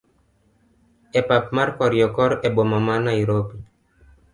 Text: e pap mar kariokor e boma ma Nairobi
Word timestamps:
e 1.19 1.21
pap 1.27 1.45
mar 1.55 1.69
kariokor 1.77 2.31
e 2.47 2.49
boma 2.55 2.79
ma 2.87 2.95
Nairobi 3.05 3.57